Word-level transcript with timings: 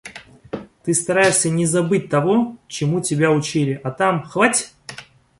Ты 0.81 0.95
стараешься 0.95 1.51
не 1.51 1.67
забыть 1.67 2.09
того, 2.09 2.57
чему 2.67 3.01
тебя 3.01 3.31
учили, 3.31 3.79
а 3.83 3.91
там- 3.91 4.23
хвать! 4.23 4.73